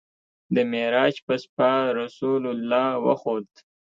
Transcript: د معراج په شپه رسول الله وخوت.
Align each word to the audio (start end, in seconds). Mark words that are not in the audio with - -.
د 0.55 0.57
معراج 0.71 1.15
په 1.25 1.35
شپه 1.43 1.71
رسول 1.99 2.43
الله 2.53 2.87
وخوت. 3.05 3.49